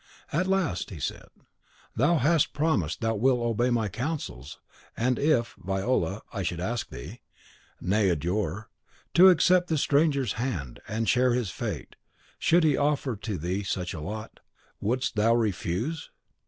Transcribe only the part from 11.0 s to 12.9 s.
share his fate, should he